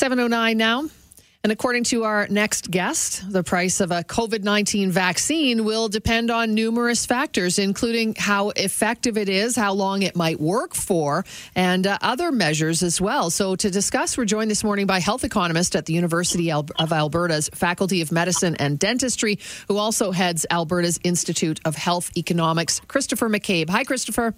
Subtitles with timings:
[0.00, 0.88] 709 now.
[1.44, 6.30] And according to our next guest, the price of a COVID 19 vaccine will depend
[6.30, 11.86] on numerous factors, including how effective it is, how long it might work for, and
[11.86, 13.28] uh, other measures as well.
[13.28, 17.50] So, to discuss, we're joined this morning by health economist at the University of Alberta's
[17.52, 19.38] Faculty of Medicine and Dentistry,
[19.68, 23.68] who also heads Alberta's Institute of Health Economics, Christopher McCabe.
[23.68, 24.34] Hi, Christopher.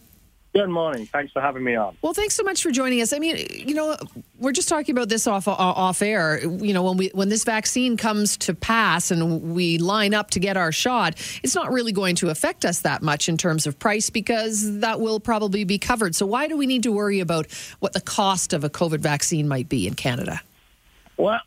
[0.55, 1.07] Good morning.
[1.07, 1.97] Thanks for having me on.
[2.03, 3.15] Well, thanks so much for joining us.
[3.15, 3.97] I mean, you know,
[4.39, 6.41] we're just talking about this off uh, off air.
[6.45, 10.41] You know, when we when this vaccine comes to pass and we line up to
[10.41, 13.79] get our shot, it's not really going to affect us that much in terms of
[13.79, 16.15] price because that will probably be covered.
[16.15, 17.47] So why do we need to worry about
[17.81, 20.43] what the cost of a COVID vaccine might be in Canada?
[21.17, 21.41] Well,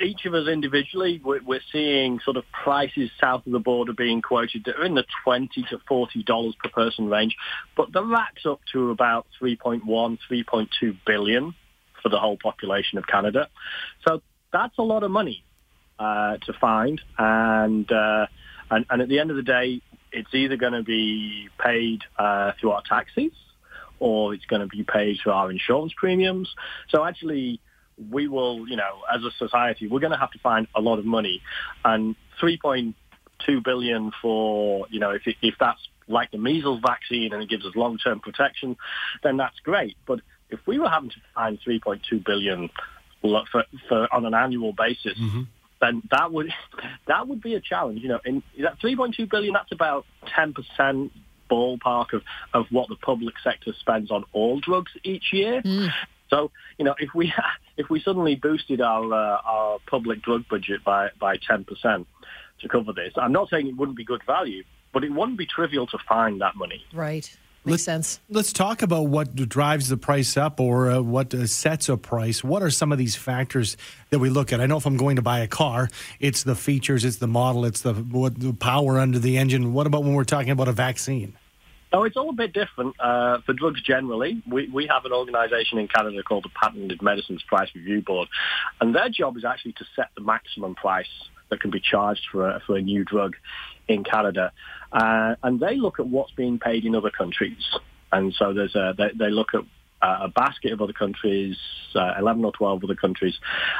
[0.00, 4.22] each of us individually, we're, we're, seeing sort of prices south of the border being
[4.22, 7.36] quoted that are in the twenty to forty dollars per person range,
[7.76, 9.82] but the racks up to about 3.1,
[10.30, 11.54] 3.2 billion
[12.02, 13.48] for the whole population of Canada.
[14.06, 15.44] So that's a lot of money
[15.98, 18.26] uh, to find, and, uh,
[18.70, 22.52] and and at the end of the day, it's either going to be paid uh,
[22.60, 23.32] through our taxes
[24.00, 26.54] or it's going to be paid through our insurance premiums.
[26.88, 27.60] So actually
[28.10, 30.98] we will, you know, as a society, we're going to have to find a lot
[30.98, 31.42] of money.
[31.84, 32.94] And 3.2
[33.64, 37.72] billion for, you know, if, if that's like the measles vaccine and it gives us
[37.74, 38.76] long-term protection,
[39.22, 39.96] then that's great.
[40.06, 42.70] But if we were having to find 3.2 billion
[43.20, 45.42] for, for on an annual basis, mm-hmm.
[45.80, 46.52] then that would
[47.06, 48.00] that would be a challenge.
[48.02, 51.12] You know, in that 3.2 billion, that's about 10 percent
[51.50, 55.62] ballpark of, of what the public sector spends on all drugs each year.
[55.62, 55.88] Mm.
[56.30, 57.32] So, you know, if we
[57.76, 62.06] if we suddenly boosted our uh, our public drug budget by by ten percent
[62.60, 65.46] to cover this, I'm not saying it wouldn't be good value, but it wouldn't be
[65.46, 66.84] trivial to find that money.
[66.92, 67.36] Right.
[67.64, 68.20] Makes let's, sense.
[68.30, 72.42] Let's talk about what drives the price up or uh, what uh, sets a price.
[72.42, 73.76] What are some of these factors
[74.10, 74.60] that we look at?
[74.60, 75.90] I know if I'm going to buy a car,
[76.20, 79.72] it's the features, it's the model, it's the, what, the power under the engine.
[79.72, 81.34] What about when we're talking about a vaccine?
[81.92, 84.42] Oh, it's all a bit different uh, for drugs generally.
[84.46, 88.28] We, we have an organisation in Canada called the Patented Medicines Price Review Board,
[88.80, 91.06] and their job is actually to set the maximum price
[91.48, 93.36] that can be charged for a, for a new drug
[93.88, 94.52] in Canada.
[94.92, 97.64] Uh, and they look at what's being paid in other countries.
[98.12, 99.62] And so there's a, they, they look at
[100.02, 101.56] uh, a basket of other countries,
[101.94, 103.38] uh, 11 or 12 other countries,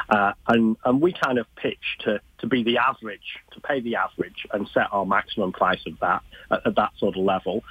[0.09, 3.95] uh, and, and we kind of pitch to, to be the average, to pay the
[3.95, 6.21] average and set our maximum price of that
[6.51, 7.63] at, at that sort of level.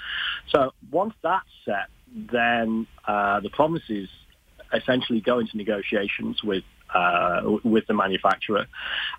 [0.49, 4.09] So once that's set, then uh, the promises
[4.73, 8.67] essentially go into negotiations with uh, with the manufacturer,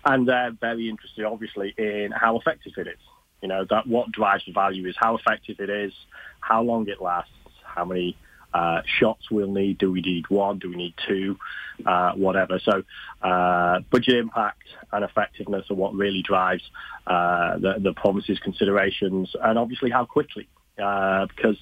[0.04, 2.98] and they're very interested, obviously, in how effective it is.
[3.42, 5.92] You know that what drives the value is how effective it is,
[6.40, 7.30] how long it lasts,
[7.62, 8.16] how many
[8.52, 9.78] uh, shots we'll need.
[9.78, 10.58] Do we need one?
[10.58, 11.38] Do we need two?
[11.84, 12.58] Uh, whatever.
[12.58, 12.82] So
[13.22, 16.62] uh, budget impact and effectiveness are what really drives
[17.06, 20.46] uh, the, the promises considerations and obviously how quickly
[20.80, 21.56] uh, because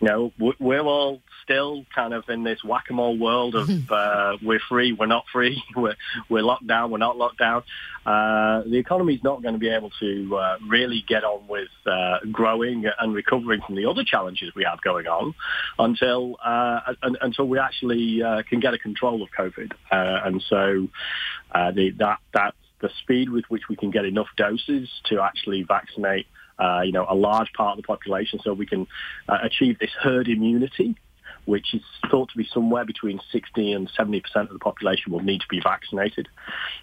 [0.00, 4.92] you know we're all still kind of in this whack-a-mole world of uh, we're free,
[4.92, 5.96] we're not free, we're
[6.28, 7.62] we're locked down, we're not locked down.
[8.04, 11.68] Uh, the economy is not going to be able to uh, really get on with
[11.86, 15.34] uh, growing and recovering from the other challenges we have going on
[15.78, 19.72] until uh, until we actually can get a control of COVID.
[19.90, 20.88] and so
[21.54, 26.26] the, that that the speed with which we can get enough doses to actually vaccinate
[26.58, 28.86] uh, you know, a large part of the population so we can
[29.28, 30.96] uh, achieve this herd immunity
[31.46, 35.40] which is thought to be somewhere between 60 and 70% of the population will need
[35.40, 36.28] to be vaccinated.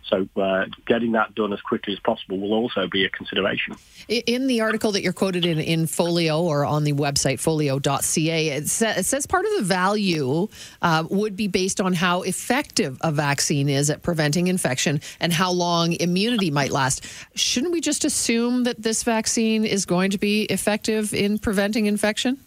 [0.10, 3.76] So uh, getting that done as quickly as possible will also be a consideration.
[4.08, 8.68] In the article that you're quoted in, in Folio or on the website folio.ca, it,
[8.70, 10.48] sa- it says part of the value
[10.82, 15.52] uh, would be based on how effective a vaccine is at preventing infection and how
[15.52, 17.06] long immunity might last.
[17.36, 22.40] Shouldn't we just assume that this vaccine is going to be effective in preventing infection?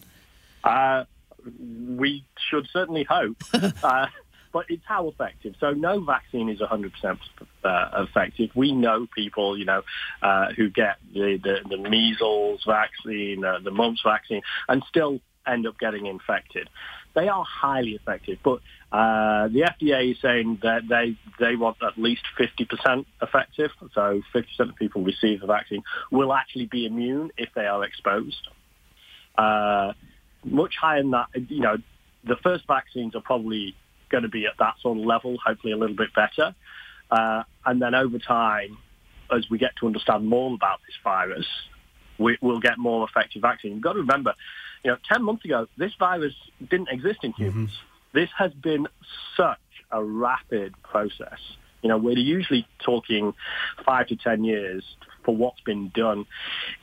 [0.64, 1.04] Uh,
[1.58, 3.36] we should certainly hope.
[3.82, 4.06] uh,
[4.52, 5.54] but it's how effective.
[5.60, 7.18] So no vaccine is 100%
[7.62, 8.50] uh, effective.
[8.54, 9.82] We know people, you know,
[10.22, 15.66] uh, who get the, the, the measles vaccine, uh, the mumps vaccine, and still end
[15.66, 16.68] up getting infected.
[17.14, 18.60] They are highly effective, but
[18.92, 23.70] uh, the FDA is saying that they they want at least 50% effective.
[23.94, 28.48] So 50% of people receive the vaccine will actually be immune if they are exposed.
[30.46, 31.28] Much higher than that.
[31.48, 31.76] You know,
[32.24, 33.74] the first vaccines are probably
[34.08, 36.54] going to be at that sort of level, hopefully a little bit better.
[37.10, 38.78] Uh, and then over time,
[39.30, 41.46] as we get to understand more about this virus,
[42.18, 43.72] we, will get more effective vaccine.
[43.72, 44.34] You've got to remember,
[44.84, 46.34] you know, 10 months ago, this virus
[46.70, 47.70] didn't exist in humans.
[47.70, 48.18] Mm-hmm.
[48.18, 48.86] This has been
[49.36, 51.38] such a a rapid process.
[51.82, 53.34] You know, we're usually talking
[53.84, 54.84] five to ten years
[55.26, 56.24] for what's been done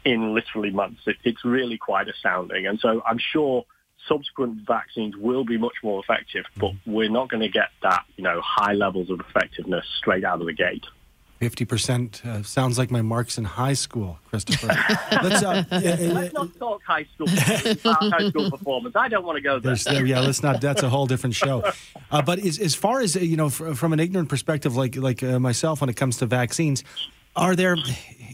[0.06, 1.02] in literally months.
[1.08, 2.68] It, it's really quite astounding.
[2.68, 3.66] And so I'm sure
[4.08, 8.24] subsequent vaccines will be much more effective, but we're not going to get that, you
[8.24, 10.86] know, high levels of effectiveness straight out of the gate.
[11.42, 14.68] 50% uh, sounds like my marks in high school, Christopher.
[15.24, 18.96] let's, uh, let's not talk high school, high school performance.
[18.96, 19.76] I don't want to go there.
[19.76, 20.06] there.
[20.06, 20.62] Yeah, let's not.
[20.62, 21.70] That's a whole different show.
[22.12, 25.38] Uh, but as, as far as, you know, from an ignorant perspective, like, like uh,
[25.38, 26.84] myself, when it comes to vaccines,
[27.36, 27.78] are there,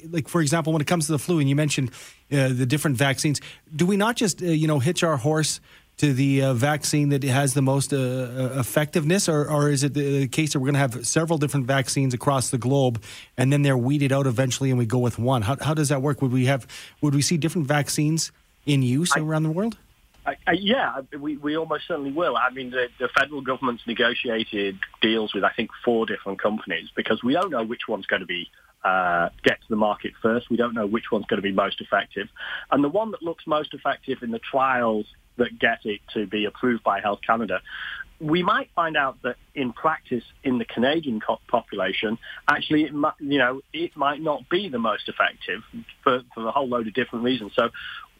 [0.09, 1.91] like, for example, when it comes to the flu, and you mentioned
[2.31, 3.41] uh, the different vaccines,
[3.75, 5.61] do we not just, uh, you know, hitch our horse
[5.97, 9.93] to the uh, vaccine that has the most uh, uh effectiveness, or, or, is it
[9.93, 13.03] the case that we're going to have several different vaccines across the globe,
[13.37, 15.41] and then they're weeded out eventually, and we go with one?
[15.41, 16.21] How, how does that work?
[16.21, 16.65] Would we have
[17.01, 18.31] would we see different vaccines
[18.65, 19.77] in use I, around the world?
[20.25, 22.37] I, I, yeah, we, we almost certainly will.
[22.37, 27.21] I mean, the, the federal government's negotiated deals with I think four different companies because
[27.23, 28.49] we don't know which one's going to be
[28.83, 30.49] uh, get to the market first.
[30.49, 32.27] We don't know which one's going to be most effective.
[32.71, 35.05] And the one that looks most effective in the trials
[35.37, 37.61] that get it to be approved by Health Canada,
[38.19, 42.17] we might find out that in practice in the Canadian population,
[42.49, 45.61] actually, it might, you know, it might not be the most effective
[46.03, 47.53] for, for a whole load of different reasons.
[47.55, 47.69] So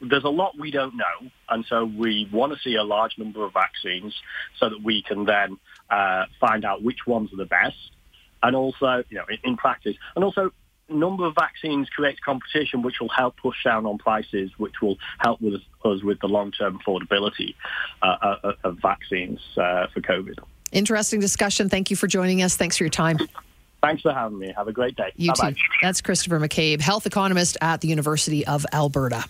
[0.01, 3.44] there's a lot we don't know, and so we want to see a large number
[3.44, 4.15] of vaccines
[4.57, 5.57] so that we can then
[5.89, 7.75] uh, find out which ones are the best,
[8.44, 10.51] and also, you know, in, in practice, and also
[10.89, 15.41] number of vaccines creates competition, which will help push down on prices, which will help
[15.41, 17.56] with us with the long-term affordability
[18.01, 20.39] uh, uh of vaccines uh, for COVID.
[20.71, 21.69] Interesting discussion.
[21.69, 22.56] Thank you for joining us.
[22.56, 23.18] Thanks for your time.
[23.81, 24.53] Thanks for having me.
[24.56, 25.12] Have a great day.
[25.15, 25.51] You Bye-bye.
[25.51, 25.57] too.
[25.81, 29.24] That's Christopher McCabe, health economist at the University of Alberta.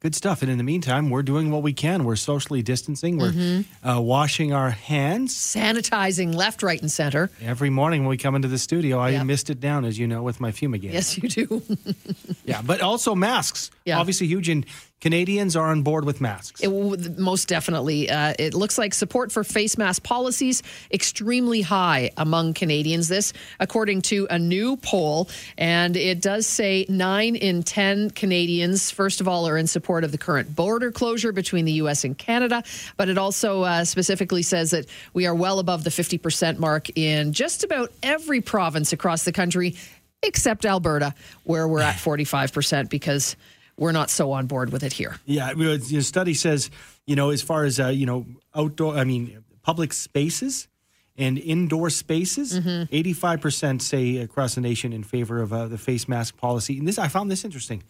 [0.00, 0.42] Good stuff.
[0.42, 2.04] And in the meantime, we're doing what we can.
[2.04, 3.18] We're socially distancing.
[3.18, 3.88] We're mm-hmm.
[3.88, 7.30] uh, washing our hands, sanitizing left, right, and center.
[7.42, 9.26] Every morning when we come into the studio, I yep.
[9.26, 10.92] mist it down, as you know, with my fumigator.
[10.92, 11.62] Yes, you do.
[12.44, 13.72] yeah, but also masks.
[13.84, 13.98] Yeah.
[13.98, 14.64] Obviously, huge in
[15.00, 16.60] Canadians are on board with masks.
[16.60, 18.10] It, most definitely.
[18.10, 20.62] Uh, it looks like support for face mask policies
[20.92, 23.06] extremely high among Canadians.
[23.06, 29.20] This, according to a new poll, and it does say nine in ten Canadians, first
[29.20, 32.02] of all, are in support of the current border closure between the U.S.
[32.04, 32.64] and Canada.
[32.96, 37.32] But it also uh, specifically says that we are well above the 50% mark in
[37.32, 39.76] just about every province across the country,
[40.24, 41.14] except Alberta,
[41.44, 43.36] where we're at 45% because
[43.78, 45.18] we're not so on board with it here.
[45.24, 46.70] Yeah, the study says,
[47.06, 50.68] you know, as far as uh, you know, outdoor, I mean, public spaces
[51.16, 52.94] and indoor spaces, mm-hmm.
[52.94, 56.78] 85% say across the nation in favor of uh, the face mask policy.
[56.78, 57.82] And this, I found this interesting.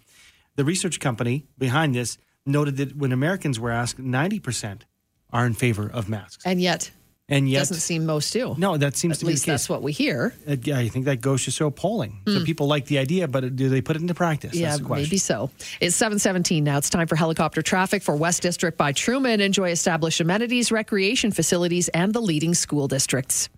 [0.56, 4.82] The research company behind this noted that when Americans were asked, 90%
[5.31, 6.44] are in favor of masks.
[6.46, 6.90] And yet,
[7.29, 8.55] and yet, doesn't seem most do.
[8.57, 9.45] No, that seems At to be the case.
[9.45, 10.35] that's what we hear.
[10.49, 12.21] Uh, yeah, I think that goes to show polling.
[12.25, 12.33] Mm.
[12.33, 12.45] So hmm.
[12.45, 14.55] people like the idea, but do they put it into practice?
[14.55, 15.51] Yeah, maybe so.
[15.81, 16.79] It's 717 now.
[16.79, 19.41] It's time for helicopter traffic for West District by Truman.
[19.41, 23.51] Enjoy established amenities, recreation facilities, and the leading school districts.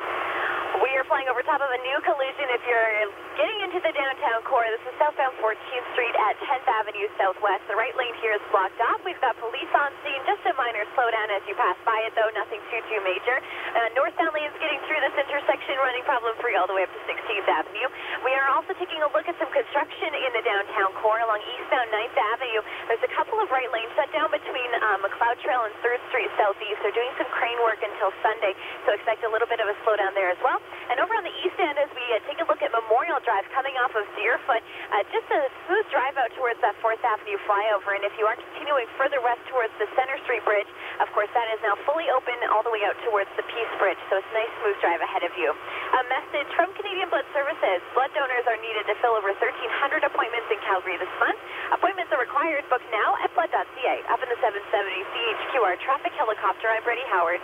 [0.00, 2.90] We are flying over top of a new collision if you're
[3.38, 4.66] getting into the downtown core.
[4.66, 6.09] This is southbound 14th Street at
[6.46, 7.64] 10th Avenue Southwest.
[7.66, 9.00] The right lane here is blocked off.
[9.02, 10.20] We've got police on scene.
[10.28, 12.28] Just a minor slowdown as you pass by it, though.
[12.36, 13.40] Nothing too, too major.
[13.74, 17.48] Uh, northbound lanes getting through this intersection, running problem-free all the way up to 16th
[17.48, 17.88] Avenue.
[18.22, 21.88] We are also taking a look at some construction in the downtown core along eastbound
[21.90, 22.60] 9th Avenue.
[22.92, 26.30] There's a couple of right lanes shut down between uh, Macleod Trail and 3rd Street
[26.36, 26.78] Southeast.
[26.84, 28.52] They're doing some crane work until Sunday,
[28.84, 30.60] so expect a little bit of a slowdown there as well.
[30.92, 33.30] And over on the east end, as we uh, take a look at Memorial Drive,
[33.30, 34.58] Drive coming off of Deerfoot.
[34.90, 37.96] Uh, just a smooth drive out towards that 4th Avenue flyover.
[37.96, 40.68] And if you are continuing further west towards the Center Street Bridge,
[41.02, 43.98] of course, that is now fully open all the way out towards the Peace Bridge.
[44.10, 45.50] So it's a nice smooth drive ahead of you.
[45.50, 47.80] A message from Canadian Blood Services.
[47.96, 51.38] Blood donors are needed to fill over 1,300 appointments in Calgary this month.
[51.72, 52.66] Appointments are required.
[52.68, 53.94] Book now at blood.ca.
[54.10, 57.40] Up in the 770 CHQR traffic helicopter, I'm Brady Howard.